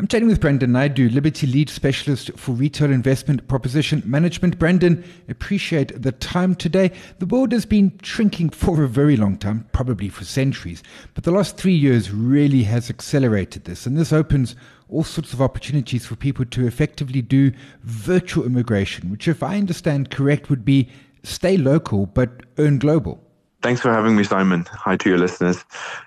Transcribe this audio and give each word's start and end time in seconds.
I'm 0.00 0.06
chatting 0.06 0.28
with 0.28 0.40
Brandon 0.40 0.70
Naidoo, 0.70 1.12
Liberty 1.12 1.44
Lead 1.48 1.68
Specialist 1.68 2.30
for 2.36 2.52
Retail 2.52 2.92
Investment 2.92 3.48
Proposition 3.48 4.00
Management. 4.06 4.56
Brendan, 4.56 5.02
appreciate 5.28 6.00
the 6.00 6.12
time 6.12 6.54
today. 6.54 6.92
The 7.18 7.26
world 7.26 7.50
has 7.50 7.66
been 7.66 7.98
shrinking 8.04 8.50
for 8.50 8.84
a 8.84 8.88
very 8.88 9.16
long 9.16 9.36
time, 9.36 9.68
probably 9.72 10.08
for 10.08 10.24
centuries, 10.24 10.84
but 11.14 11.24
the 11.24 11.32
last 11.32 11.56
three 11.56 11.74
years 11.74 12.12
really 12.12 12.62
has 12.62 12.90
accelerated 12.90 13.64
this, 13.64 13.86
and 13.86 13.98
this 13.98 14.12
opens 14.12 14.54
all 14.88 15.02
sorts 15.02 15.32
of 15.32 15.42
opportunities 15.42 16.06
for 16.06 16.14
people 16.14 16.44
to 16.44 16.64
effectively 16.64 17.20
do 17.20 17.50
virtual 17.82 18.46
immigration, 18.46 19.10
which, 19.10 19.26
if 19.26 19.42
I 19.42 19.56
understand 19.56 20.12
correct, 20.12 20.48
would 20.48 20.64
be 20.64 20.88
stay 21.24 21.56
local 21.56 22.06
but 22.06 22.44
earn 22.56 22.78
global. 22.78 23.27
Thanks 23.68 23.82
for 23.82 23.92
having 23.92 24.16
me, 24.16 24.24
Simon. 24.24 24.64
Hi 24.70 24.96
to 24.96 25.10
your 25.10 25.18
listeners. 25.18 25.62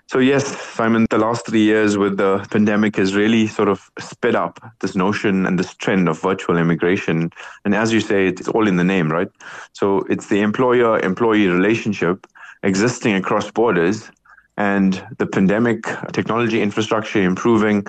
So, 0.08 0.18
yes, 0.18 0.48
Simon, 0.74 1.06
the 1.12 1.20
last 1.20 1.46
three 1.46 1.62
years 1.62 1.96
with 1.96 2.18
the 2.18 2.44
pandemic 2.50 2.96
has 2.96 3.14
really 3.14 3.46
sort 3.46 3.68
of 3.70 3.92
sped 4.00 4.34
up 4.34 4.60
this 4.80 4.96
notion 4.96 5.46
and 5.46 5.60
this 5.60 5.76
trend 5.76 6.10
of 6.10 6.20
virtual 6.20 6.58
immigration. 6.58 7.30
And 7.64 7.76
as 7.76 7.94
you 7.94 8.02
say, 8.02 8.26
it's 8.26 8.48
all 8.48 8.68
in 8.68 8.78
the 8.78 8.84
name, 8.84 9.12
right? 9.12 9.28
So, 9.74 10.00
it's 10.10 10.26
the 10.26 10.40
employer 10.40 11.00
employee 11.02 11.50
relationship 11.50 12.26
existing 12.64 13.14
across 13.14 13.52
borders. 13.52 14.10
And 14.58 15.00
the 15.20 15.28
pandemic, 15.28 15.84
technology 16.14 16.64
infrastructure 16.64 17.22
improving, 17.22 17.86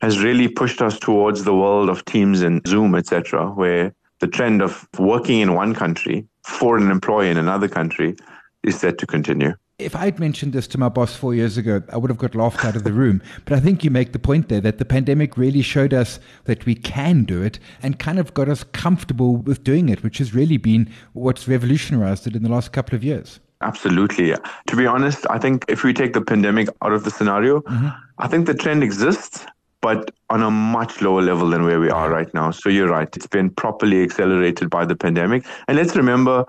has 0.00 0.24
really 0.24 0.48
pushed 0.48 0.82
us 0.82 0.98
towards 0.98 1.44
the 1.44 1.54
world 1.54 1.88
of 1.88 2.04
Teams 2.04 2.42
and 2.42 2.66
Zoom, 2.66 2.96
etc., 2.96 3.48
where 3.52 3.94
the 4.18 4.26
trend 4.26 4.60
of 4.60 4.88
working 4.98 5.38
in 5.38 5.54
one 5.54 5.72
country 5.72 6.26
for 6.42 6.76
an 6.76 6.90
employer 6.90 7.30
in 7.30 7.36
another 7.36 7.68
country 7.68 8.16
is 8.64 8.78
set 8.78 8.98
to 8.98 9.06
continue. 9.06 9.54
If 9.78 9.96
I'd 9.96 10.20
mentioned 10.20 10.52
this 10.52 10.68
to 10.68 10.78
my 10.78 10.88
boss 10.88 11.16
four 11.16 11.34
years 11.34 11.56
ago, 11.56 11.82
I 11.92 11.96
would 11.96 12.08
have 12.08 12.18
got 12.18 12.36
laughed 12.36 12.64
out 12.64 12.76
of 12.76 12.84
the 12.84 12.92
room. 12.92 13.20
But 13.44 13.54
I 13.54 13.60
think 13.60 13.82
you 13.82 13.90
make 13.90 14.12
the 14.12 14.20
point 14.20 14.48
there 14.48 14.60
that 14.60 14.78
the 14.78 14.84
pandemic 14.84 15.36
really 15.36 15.62
showed 15.62 15.92
us 15.92 16.20
that 16.44 16.64
we 16.64 16.76
can 16.76 17.24
do 17.24 17.42
it 17.42 17.58
and 17.82 17.98
kind 17.98 18.20
of 18.20 18.34
got 18.34 18.48
us 18.48 18.62
comfortable 18.62 19.36
with 19.36 19.64
doing 19.64 19.88
it, 19.88 20.04
which 20.04 20.18
has 20.18 20.32
really 20.32 20.58
been 20.58 20.88
what's 21.12 21.48
revolutionized 21.48 22.26
it 22.28 22.36
in 22.36 22.44
the 22.44 22.48
last 22.48 22.72
couple 22.72 22.94
of 22.94 23.02
years. 23.02 23.40
Absolutely. 23.62 24.34
To 24.68 24.76
be 24.76 24.86
honest, 24.86 25.26
I 25.28 25.38
think 25.38 25.64
if 25.68 25.82
we 25.82 25.92
take 25.92 26.12
the 26.12 26.22
pandemic 26.22 26.68
out 26.82 26.92
of 26.92 27.02
the 27.02 27.10
scenario, 27.10 27.60
mm-hmm. 27.62 27.88
I 28.18 28.28
think 28.28 28.46
the 28.46 28.54
trend 28.54 28.84
exists, 28.84 29.44
but 29.80 30.12
on 30.30 30.42
a 30.42 30.50
much 30.50 31.00
lower 31.00 31.22
level 31.22 31.48
than 31.48 31.64
where 31.64 31.80
we 31.80 31.90
are 31.90 32.10
right 32.10 32.32
now. 32.32 32.50
So 32.52 32.68
you're 32.68 32.88
right. 32.88 33.08
It's 33.16 33.26
been 33.26 33.50
properly 33.50 34.02
accelerated 34.02 34.70
by 34.70 34.84
the 34.84 34.94
pandemic. 34.94 35.44
And 35.66 35.76
let's 35.76 35.96
remember 35.96 36.44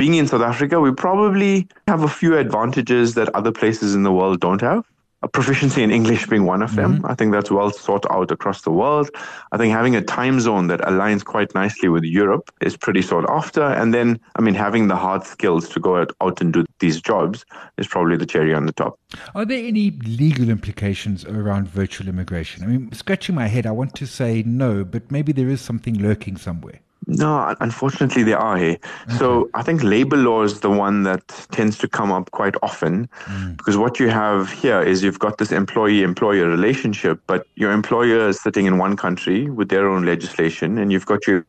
being 0.00 0.14
in 0.14 0.26
South 0.26 0.40
Africa, 0.40 0.80
we 0.80 0.90
probably 0.92 1.68
have 1.86 2.02
a 2.02 2.08
few 2.08 2.34
advantages 2.38 3.12
that 3.16 3.28
other 3.34 3.52
places 3.52 3.94
in 3.94 4.02
the 4.02 4.10
world 4.10 4.40
don't 4.40 4.62
have. 4.62 4.82
A 5.22 5.28
proficiency 5.28 5.82
in 5.82 5.90
English 5.90 6.26
being 6.26 6.46
one 6.46 6.62
of 6.62 6.74
them. 6.74 6.96
Mm-hmm. 6.96 7.06
I 7.10 7.14
think 7.14 7.32
that's 7.32 7.50
well 7.50 7.70
sought 7.70 8.06
out 8.10 8.30
across 8.30 8.62
the 8.62 8.70
world. 8.70 9.10
I 9.52 9.58
think 9.58 9.74
having 9.74 9.94
a 9.94 10.00
time 10.00 10.40
zone 10.40 10.68
that 10.68 10.80
aligns 10.80 11.22
quite 11.22 11.54
nicely 11.54 11.90
with 11.90 12.04
Europe 12.04 12.50
is 12.62 12.78
pretty 12.78 13.02
sought 13.02 13.28
after. 13.28 13.62
And 13.62 13.92
then, 13.92 14.18
I 14.36 14.40
mean, 14.40 14.54
having 14.54 14.88
the 14.88 14.96
hard 14.96 15.24
skills 15.24 15.68
to 15.68 15.80
go 15.80 15.98
out, 15.98 16.12
out 16.22 16.40
and 16.40 16.50
do 16.50 16.64
these 16.78 16.98
jobs 17.02 17.44
is 17.76 17.86
probably 17.86 18.16
the 18.16 18.24
cherry 18.24 18.54
on 18.54 18.64
the 18.64 18.72
top. 18.72 18.98
Are 19.34 19.44
there 19.44 19.62
any 19.62 19.90
legal 19.90 20.48
implications 20.48 21.26
around 21.26 21.68
virtual 21.68 22.08
immigration? 22.08 22.64
I 22.64 22.68
mean, 22.68 22.90
scratching 22.92 23.34
my 23.34 23.48
head, 23.48 23.66
I 23.66 23.72
want 23.72 23.94
to 23.96 24.06
say 24.06 24.42
no, 24.46 24.82
but 24.82 25.10
maybe 25.10 25.32
there 25.32 25.50
is 25.50 25.60
something 25.60 25.98
lurking 25.98 26.38
somewhere. 26.38 26.80
No, 27.06 27.54
unfortunately, 27.60 28.22
they 28.22 28.34
are. 28.34 28.56
Hey? 28.56 28.72
Okay. 28.72 29.16
So 29.18 29.50
I 29.54 29.62
think 29.62 29.82
labor 29.82 30.16
law 30.16 30.42
is 30.42 30.60
the 30.60 30.70
one 30.70 31.02
that 31.04 31.26
tends 31.50 31.78
to 31.78 31.88
come 31.88 32.12
up 32.12 32.30
quite 32.30 32.54
often 32.62 33.08
mm. 33.24 33.56
because 33.56 33.76
what 33.76 33.98
you 33.98 34.08
have 34.08 34.52
here 34.52 34.80
is 34.80 35.02
you've 35.02 35.18
got 35.18 35.38
this 35.38 35.50
employee 35.50 36.02
employer 36.02 36.48
relationship, 36.48 37.20
but 37.26 37.46
your 37.56 37.72
employer 37.72 38.28
is 38.28 38.40
sitting 38.40 38.66
in 38.66 38.78
one 38.78 38.96
country 38.96 39.48
with 39.50 39.70
their 39.70 39.88
own 39.88 40.04
legislation, 40.04 40.78
and 40.78 40.92
you've 40.92 41.06
got 41.06 41.26
your 41.26 41.44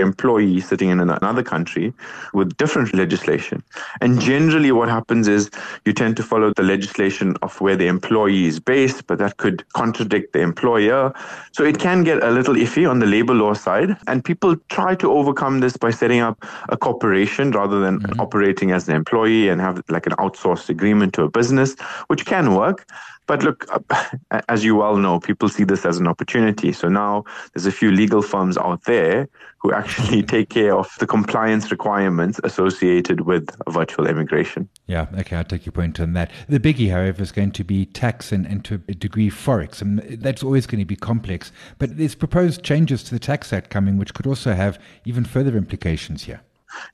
employee 0.00 0.60
sitting 0.60 0.90
in 0.90 1.00
another 1.00 1.42
country 1.42 1.92
with 2.32 2.56
different 2.56 2.94
legislation. 2.94 3.62
And 4.00 4.20
generally, 4.20 4.72
what 4.72 4.88
happens 4.88 5.28
is 5.28 5.50
you 5.84 5.92
tend 5.92 6.16
to 6.16 6.22
follow 6.22 6.52
the 6.54 6.62
legislation 6.62 7.36
of 7.42 7.60
where 7.60 7.76
the 7.76 7.86
employee 7.86 8.46
is 8.46 8.60
based, 8.60 9.06
but 9.06 9.18
that 9.18 9.36
could 9.36 9.64
contradict 9.72 10.32
the 10.32 10.40
employer. 10.40 11.12
So 11.52 11.64
it 11.64 11.78
can 11.78 12.04
get 12.04 12.22
a 12.22 12.30
little 12.30 12.54
iffy 12.54 12.88
on 12.88 12.98
the 12.98 13.06
labor 13.06 13.34
law 13.34 13.54
side. 13.54 13.96
And 14.06 14.24
people 14.24 14.56
try 14.68 14.94
to 14.96 15.12
overcome 15.12 15.60
this 15.60 15.76
by 15.76 15.90
setting 15.90 16.20
up 16.20 16.44
a 16.68 16.76
corporation 16.76 17.50
rather 17.52 17.80
than 17.80 18.00
mm-hmm. 18.00 18.20
operating 18.20 18.72
as 18.72 18.88
an 18.88 18.94
employee 18.94 19.48
and 19.48 19.60
have 19.60 19.82
like 19.88 20.06
an 20.06 20.12
outsourced 20.12 20.68
agreement 20.68 21.14
to 21.14 21.22
a 21.22 21.30
business, 21.30 21.74
which 22.08 22.26
can 22.26 22.54
work. 22.54 22.86
But 23.28 23.44
look, 23.44 23.66
uh, 23.70 24.40
as 24.48 24.64
you 24.64 24.74
well 24.74 24.96
know, 24.96 25.20
people 25.20 25.48
see 25.48 25.62
this 25.62 25.86
as 25.86 25.98
an 25.98 26.08
opportunity. 26.08 26.72
So 26.72 26.88
now 26.88 27.24
there's 27.54 27.66
a 27.66 27.72
few 27.72 27.92
legal 27.92 28.22
firms 28.22 28.58
out 28.58 28.82
there 28.84 29.28
who 29.58 29.72
actually 29.82 30.22
take 30.24 30.48
care 30.48 30.74
of 30.74 30.90
the 30.98 31.06
compliance 31.06 31.70
requirements 31.70 32.40
associated 32.42 33.20
with 33.20 33.54
virtual 33.68 34.08
immigration. 34.08 34.68
Yeah, 34.86 35.06
okay, 35.18 35.36
I'll 35.36 35.44
take 35.44 35.66
your 35.66 35.72
point 35.72 36.00
on 36.00 36.14
that. 36.14 36.30
The 36.48 36.58
biggie, 36.58 36.90
however, 36.90 37.22
is 37.22 37.30
going 37.30 37.52
to 37.52 37.64
be 37.64 37.84
tax 37.84 38.32
and, 38.32 38.46
and 38.46 38.64
to 38.64 38.80
a 38.88 38.94
degree 38.94 39.30
forex. 39.30 39.82
and 39.82 39.98
that's 40.20 40.42
always 40.42 40.66
going 40.66 40.80
to 40.80 40.86
be 40.86 40.96
complex. 40.96 41.52
But 41.78 41.98
there's 41.98 42.14
proposed 42.14 42.64
changes 42.64 43.04
to 43.04 43.10
the 43.10 43.20
Tax 43.20 43.52
Act 43.52 43.68
coming, 43.68 43.98
which 43.98 44.14
could 44.14 44.26
also 44.26 44.54
have 44.54 44.80
even 45.04 45.24
further 45.24 45.56
implications 45.56 46.24
here. 46.24 46.40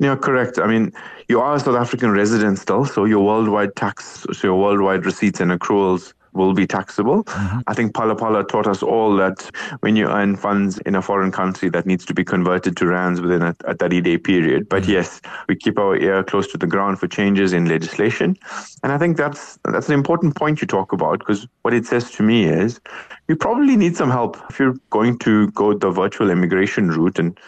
Yeah, 0.00 0.16
correct. 0.16 0.58
I 0.58 0.66
mean, 0.66 0.92
you 1.28 1.40
are 1.40 1.54
a 1.54 1.60
South 1.60 1.76
African 1.76 2.10
resident 2.10 2.58
still, 2.58 2.84
so 2.84 3.04
your 3.04 3.24
worldwide 3.24 3.76
tax, 3.76 4.26
so 4.32 4.48
your 4.48 4.58
worldwide 4.58 5.04
receipts 5.04 5.40
and 5.40 5.50
accruals 5.50 6.12
will 6.34 6.54
be 6.54 6.66
taxable. 6.66 7.24
Mm-hmm. 7.24 7.60
I 7.66 7.74
think 7.74 7.92
Phala 7.92 8.46
taught 8.48 8.66
us 8.66 8.82
all 8.82 9.16
that 9.16 9.50
when 9.80 9.96
you 9.96 10.08
earn 10.08 10.36
funds 10.36 10.78
in 10.78 10.94
a 10.94 11.02
foreign 11.02 11.32
country, 11.32 11.68
that 11.70 11.86
needs 11.86 12.04
to 12.06 12.14
be 12.14 12.24
converted 12.24 12.76
to 12.76 12.86
rands 12.86 13.20
within 13.20 13.42
a, 13.42 13.54
a 13.64 13.74
30 13.74 14.00
day 14.00 14.18
period. 14.18 14.68
But 14.68 14.82
mm-hmm. 14.82 14.92
yes, 14.92 15.20
we 15.48 15.56
keep 15.56 15.78
our 15.78 15.96
ear 15.96 16.22
close 16.22 16.46
to 16.48 16.58
the 16.58 16.66
ground 16.66 16.98
for 16.98 17.06
changes 17.06 17.52
in 17.52 17.66
legislation. 17.66 18.36
And 18.82 18.92
I 18.92 18.98
think 18.98 19.16
that's, 19.16 19.58
that's 19.64 19.88
an 19.88 19.94
important 19.94 20.36
point 20.36 20.60
you 20.60 20.66
talk 20.66 20.92
about 20.92 21.20
because 21.20 21.46
what 21.62 21.74
it 21.74 21.86
says 21.86 22.10
to 22.12 22.22
me 22.22 22.44
is 22.44 22.80
you 23.28 23.36
probably 23.36 23.76
need 23.76 23.96
some 23.96 24.10
help 24.10 24.36
if 24.50 24.58
you're 24.58 24.76
going 24.90 25.18
to 25.20 25.50
go 25.52 25.74
the 25.74 25.90
virtual 25.90 26.30
immigration 26.30 26.90
route 26.90 27.18
and 27.18 27.38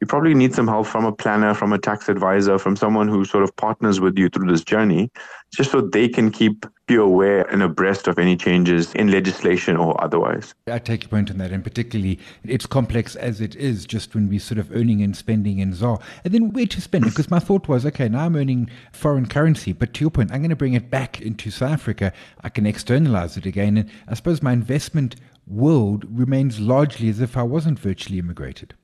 you 0.00 0.06
probably 0.06 0.34
need 0.34 0.54
some 0.54 0.66
help 0.66 0.86
from 0.86 1.04
a 1.04 1.12
planner, 1.12 1.52
from 1.52 1.72
a 1.74 1.78
tax 1.78 2.08
advisor, 2.08 2.58
from 2.58 2.74
someone 2.74 3.06
who 3.06 3.24
sort 3.24 3.44
of 3.44 3.54
partners 3.56 4.00
with 4.00 4.18
you 4.18 4.30
through 4.30 4.50
this 4.50 4.64
journey, 4.64 5.10
just 5.54 5.70
so 5.70 5.82
they 5.82 6.08
can 6.08 6.30
keep 6.30 6.64
you 6.88 7.02
aware 7.02 7.42
and 7.52 7.62
abreast 7.62 8.08
of 8.08 8.18
any 8.18 8.34
changes 8.34 8.94
in 8.94 9.10
legislation 9.10 9.76
or 9.76 10.02
otherwise. 10.02 10.54
I 10.66 10.78
take 10.78 11.02
your 11.02 11.10
point 11.10 11.30
on 11.30 11.36
that, 11.38 11.52
and 11.52 11.62
particularly 11.62 12.18
it's 12.44 12.64
complex 12.64 13.14
as 13.14 13.42
it 13.42 13.54
is 13.56 13.84
just 13.84 14.14
when 14.14 14.28
we're 14.28 14.40
sort 14.40 14.58
of 14.58 14.74
earning 14.74 15.02
and 15.02 15.14
spending 15.14 15.58
in 15.58 15.74
ZAR. 15.74 16.00
And 16.24 16.32
then 16.32 16.52
where 16.52 16.66
to 16.66 16.80
spend 16.80 17.04
it? 17.04 17.10
Because 17.10 17.30
my 17.30 17.38
thought 17.38 17.68
was, 17.68 17.84
okay, 17.84 18.08
now 18.08 18.24
I'm 18.24 18.36
earning 18.36 18.70
foreign 18.92 19.26
currency, 19.26 19.72
but 19.74 19.92
to 19.94 20.00
your 20.00 20.10
point, 20.10 20.32
I'm 20.32 20.40
going 20.40 20.50
to 20.50 20.56
bring 20.56 20.74
it 20.74 20.90
back 20.90 21.20
into 21.20 21.50
South 21.50 21.72
Africa. 21.72 22.12
I 22.42 22.48
can 22.48 22.66
externalize 22.66 23.36
it 23.36 23.44
again. 23.44 23.76
And 23.76 23.90
I 24.08 24.14
suppose 24.14 24.42
my 24.42 24.52
investment 24.52 25.16
world 25.46 26.06
remains 26.08 26.58
largely 26.58 27.10
as 27.10 27.20
if 27.20 27.36
I 27.36 27.42
wasn't 27.42 27.78
virtually 27.78 28.18
immigrated. 28.18 28.74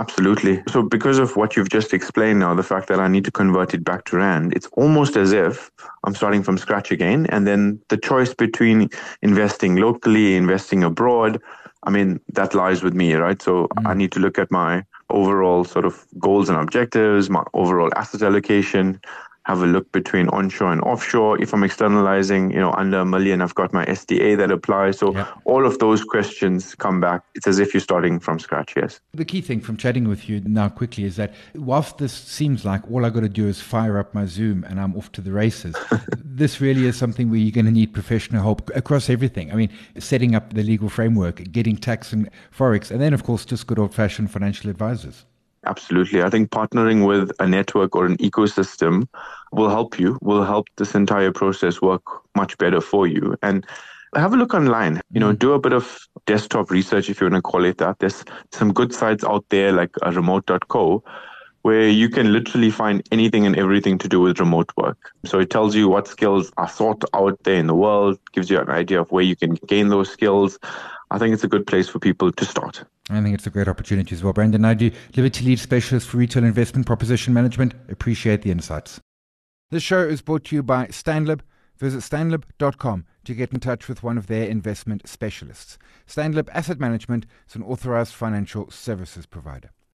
Absolutely. 0.00 0.62
So, 0.68 0.82
because 0.82 1.18
of 1.18 1.34
what 1.34 1.56
you've 1.56 1.70
just 1.70 1.92
explained 1.92 2.38
now, 2.38 2.54
the 2.54 2.62
fact 2.62 2.86
that 2.88 3.00
I 3.00 3.08
need 3.08 3.24
to 3.24 3.32
convert 3.32 3.74
it 3.74 3.82
back 3.82 4.04
to 4.06 4.16
Rand, 4.16 4.52
it's 4.54 4.68
almost 4.74 5.16
as 5.16 5.32
if 5.32 5.72
I'm 6.04 6.14
starting 6.14 6.44
from 6.44 6.56
scratch 6.56 6.92
again. 6.92 7.26
And 7.26 7.48
then 7.48 7.80
the 7.88 7.96
choice 7.96 8.32
between 8.32 8.90
investing 9.22 9.74
locally, 9.76 10.36
investing 10.36 10.84
abroad, 10.84 11.42
I 11.82 11.90
mean, 11.90 12.20
that 12.34 12.54
lies 12.54 12.82
with 12.82 12.94
me, 12.94 13.14
right? 13.14 13.42
So, 13.42 13.66
mm. 13.66 13.90
I 13.90 13.94
need 13.94 14.12
to 14.12 14.20
look 14.20 14.38
at 14.38 14.52
my 14.52 14.84
overall 15.10 15.64
sort 15.64 15.84
of 15.84 16.06
goals 16.18 16.48
and 16.48 16.58
objectives, 16.58 17.28
my 17.28 17.42
overall 17.54 17.90
asset 17.96 18.22
allocation, 18.22 19.00
have 19.48 19.62
a 19.62 19.66
look 19.66 19.90
between 19.92 20.28
onshore 20.28 20.70
and 20.70 20.82
offshore. 20.82 21.40
If 21.40 21.54
I'm 21.54 21.64
externalizing, 21.64 22.50
you 22.50 22.60
know, 22.60 22.72
under 22.72 22.98
a 22.98 23.06
million, 23.06 23.40
I've 23.40 23.54
got 23.54 23.72
my 23.72 23.86
SDA 23.86 24.36
that 24.36 24.50
applies. 24.50 24.98
So 24.98 25.14
yeah. 25.14 25.26
all 25.46 25.64
of 25.64 25.78
those 25.78 26.04
questions 26.04 26.74
come 26.74 27.00
back. 27.00 27.22
It's 27.34 27.46
as 27.46 27.58
if 27.58 27.72
you're 27.72 27.80
starting 27.80 28.20
from 28.20 28.38
scratch, 28.38 28.74
yes. 28.76 29.00
The 29.14 29.24
key 29.24 29.40
thing 29.40 29.62
from 29.62 29.78
chatting 29.78 30.06
with 30.06 30.28
you 30.28 30.42
now 30.44 30.68
quickly 30.68 31.04
is 31.04 31.16
that 31.16 31.32
whilst 31.54 31.96
this 31.96 32.12
seems 32.12 32.66
like 32.66 32.82
all 32.90 33.06
I've 33.06 33.14
got 33.14 33.20
to 33.20 33.28
do 33.30 33.48
is 33.48 33.58
fire 33.58 33.98
up 33.98 34.12
my 34.12 34.26
Zoom 34.26 34.64
and 34.64 34.78
I'm 34.78 34.94
off 34.94 35.10
to 35.12 35.22
the 35.22 35.32
races, 35.32 35.74
this 36.22 36.60
really 36.60 36.84
is 36.84 36.96
something 36.96 37.30
where 37.30 37.38
you're 37.38 37.50
going 37.50 37.64
to 37.64 37.72
need 37.72 37.94
professional 37.94 38.42
help 38.42 38.70
across 38.76 39.08
everything. 39.08 39.50
I 39.50 39.54
mean, 39.54 39.70
setting 39.98 40.34
up 40.34 40.52
the 40.52 40.62
legal 40.62 40.90
framework, 40.90 41.50
getting 41.50 41.78
tax 41.78 42.12
and 42.12 42.28
forex, 42.54 42.90
and 42.90 43.00
then, 43.00 43.14
of 43.14 43.24
course, 43.24 43.46
just 43.46 43.66
good 43.66 43.78
old 43.78 43.94
fashioned 43.94 44.30
financial 44.30 44.68
advisors. 44.68 45.24
Absolutely. 45.66 46.22
I 46.22 46.30
think 46.30 46.50
partnering 46.50 47.06
with 47.06 47.32
a 47.40 47.46
network 47.46 47.96
or 47.96 48.06
an 48.06 48.16
ecosystem 48.18 49.08
will 49.52 49.68
help 49.68 49.98
you, 49.98 50.18
will 50.22 50.44
help 50.44 50.68
this 50.76 50.94
entire 50.94 51.32
process 51.32 51.82
work 51.82 52.02
much 52.36 52.56
better 52.58 52.80
for 52.80 53.06
you. 53.06 53.36
And 53.42 53.66
have 54.14 54.32
a 54.32 54.36
look 54.36 54.54
online, 54.54 55.00
you 55.10 55.20
know, 55.20 55.32
mm. 55.32 55.38
do 55.38 55.52
a 55.52 55.58
bit 55.58 55.72
of 55.72 55.98
desktop 56.26 56.70
research, 56.70 57.10
if 57.10 57.20
you 57.20 57.26
want 57.26 57.34
to 57.34 57.42
call 57.42 57.64
it 57.64 57.78
that. 57.78 57.98
There's 57.98 58.24
some 58.52 58.72
good 58.72 58.94
sites 58.94 59.24
out 59.24 59.44
there 59.50 59.72
like 59.72 59.90
uh, 60.04 60.12
remote.co 60.12 61.02
where 61.62 61.88
you 61.88 62.08
can 62.08 62.32
literally 62.32 62.70
find 62.70 63.06
anything 63.10 63.44
and 63.44 63.56
everything 63.56 63.98
to 63.98 64.08
do 64.08 64.20
with 64.20 64.38
remote 64.38 64.70
work. 64.76 65.12
So 65.24 65.40
it 65.40 65.50
tells 65.50 65.74
you 65.74 65.88
what 65.88 66.08
skills 66.08 66.52
are 66.56 66.68
sought 66.68 67.04
out 67.14 67.38
there 67.42 67.56
in 67.56 67.66
the 67.66 67.74
world, 67.74 68.18
gives 68.32 68.48
you 68.48 68.58
an 68.58 68.70
idea 68.70 69.00
of 69.00 69.10
where 69.10 69.24
you 69.24 69.36
can 69.36 69.54
gain 69.66 69.88
those 69.88 70.10
skills. 70.10 70.58
I 71.10 71.18
think 71.18 71.32
it's 71.32 71.44
a 71.44 71.48
good 71.48 71.66
place 71.66 71.88
for 71.88 71.98
people 71.98 72.30
to 72.32 72.44
start. 72.44 72.84
I 73.10 73.22
think 73.22 73.34
it's 73.34 73.46
a 73.46 73.50
great 73.50 73.68
opportunity 73.68 74.14
as 74.14 74.22
well. 74.22 74.32
Brandon 74.32 74.60
Naidoo, 74.60 74.94
Liberty 75.16 75.44
Lead 75.44 75.58
Specialist 75.58 76.08
for 76.08 76.18
Retail 76.18 76.44
Investment 76.44 76.86
Proposition 76.86 77.32
Management. 77.32 77.74
Appreciate 77.88 78.42
the 78.42 78.50
insights. 78.50 79.00
This 79.70 79.82
show 79.82 80.00
is 80.00 80.20
brought 80.20 80.44
to 80.44 80.56
you 80.56 80.62
by 80.62 80.86
Stanlib. 80.86 81.40
Visit 81.78 82.00
stanlib.com 82.00 83.06
to 83.24 83.34
get 83.34 83.52
in 83.52 83.60
touch 83.60 83.88
with 83.88 84.02
one 84.02 84.18
of 84.18 84.26
their 84.26 84.48
investment 84.48 85.08
specialists. 85.08 85.78
Stanlib 86.06 86.48
Asset 86.52 86.80
Management 86.80 87.24
is 87.48 87.54
an 87.54 87.62
authorized 87.62 88.14
financial 88.14 88.70
services 88.70 89.26
provider. 89.26 89.70